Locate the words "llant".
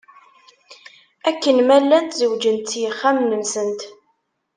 1.83-2.17